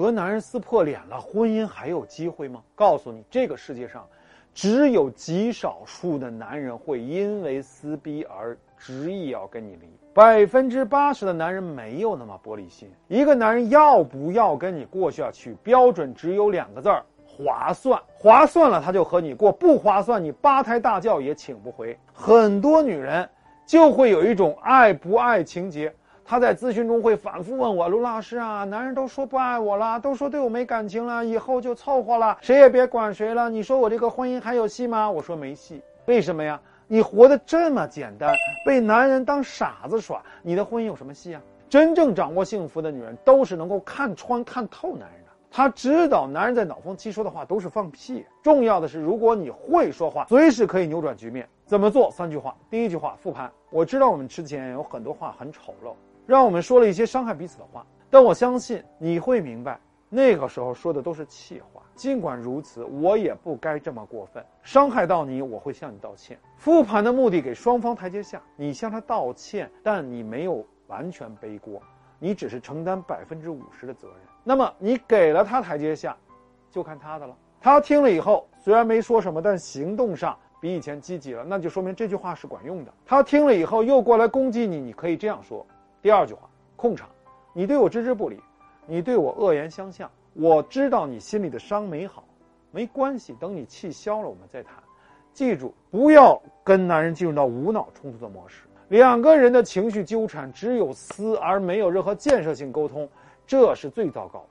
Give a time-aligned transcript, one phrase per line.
[0.00, 2.62] 和男人撕破脸了，婚姻还有机会吗？
[2.74, 4.08] 告诉你，这个世界上，
[4.54, 12.90] 只有极少数的男人会因为撕逼而执意要跟你离，百分之八十的男人没有那么玻璃心。
[13.08, 18.00] 一个男人要不要跟你过下去，标准只有两个字儿：划算。
[18.08, 21.94] 划算了，他就和你过；不划算，你八抬大轿也请不回。
[22.10, 23.28] 很多女人
[23.66, 25.94] 就会有一种爱不爱情节。
[26.30, 33.50] 他在咨询中会反复问我：“卢老师啊，男人都说不爱我了，都说对我没感情了，以后就凑合了，谁也别管谁了。
[33.50, 35.82] 你说我这个婚姻还有戏吗？”我说没戏。
[36.06, 36.60] 为什么呀？
[36.86, 38.32] 你活得这么简单，
[38.64, 41.42] 被男人当傻子耍，你的婚姻有什么戏啊？
[41.68, 45.30] 真正掌握幸福的女人，都是能够看穿、看透男人的。
[45.50, 48.24] 她知道男人在脑风期说的话都是放屁。
[48.40, 51.48] 重要的是，如果你会说话，随时可以扭转局面。
[51.66, 52.08] 怎么做？
[52.12, 52.54] 三句话。
[52.70, 53.50] 第一句话，复盘。
[53.68, 55.92] 我知道我们之前有很多话很丑陋。
[56.26, 59.78] 让我们说了一些伤害彼此的话，但我相信你会明白，
[60.08, 61.82] 那个时候说的都是气话。
[61.94, 66.38] 尽管如此，我也不该这么过分，伤害到你，我会向你道歉。
[66.56, 71.82] 复盘的目的给双方台阶下，你向他道歉，但你没有完全背锅，
[72.18, 74.16] 你只是承担百分之五十的责任。
[74.42, 76.16] 那么你给了他台阶下，
[76.70, 77.36] 就看他的了。
[77.60, 82.92] 他听了以后，虽然没说什么，但行动上比以前积极了，那就说明这句话是管用的。
[83.04, 85.66] 他听了以后又过来攻击你，你可以这样说。
[86.02, 87.08] 第二句话，控场，
[87.52, 88.40] 你对我置之不理，
[88.86, 92.24] 你对我恶言相向，我知道你心里的伤没好，
[92.70, 94.74] 没关系，等你气消了，我们再谈。
[95.34, 103.06] 记住，不要跟男人进入到无脑冲突的模式，两个人的情绪纠缠，只有撕而没有任何建设性沟通，
[103.46, 104.42] 这是最糟糕。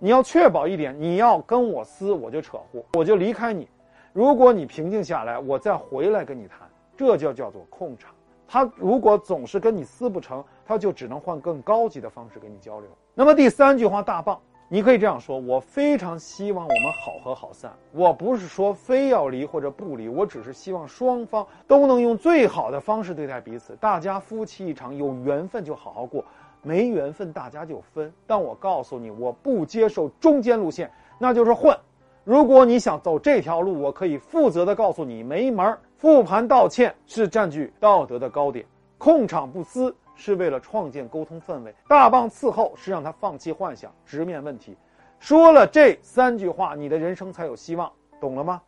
[0.00, 3.68] 你要确保一点，你要跟我撕，我就扯呼，我就离开你。
[4.12, 8.12] 如果你平静下来，我再回来跟你谈，这就叫做控场。
[8.46, 12.88] 他如果总是跟你撕不成，他就只能换更高级的方式跟你交流。
[13.14, 17.72] 那么第三句话大棒，你可以这样说：我非常希望我们好合好散。
[17.92, 23.76] 我不是说非要离或者不离，我只是希望双方都能用最好的方式对待彼此。
[23.76, 26.24] 大家夫妻一场，有缘分就好好过，
[26.62, 28.12] 没缘分大家就分。
[28.26, 31.76] 但我告诉你，我不接受中间路线，那就是混。
[32.24, 35.78] 如果你想走这条路，我可以负责的告诉你，没门儿。
[36.02, 38.66] 复盘道歉是占据道德的高点，
[38.98, 44.76] 控场不撕是为了创建沟通氛围，大棒伺候是让他放弃幻想，直面问题。
[45.20, 47.88] 说了这三句话，你的人生才有希望，
[48.20, 48.60] 懂了吗？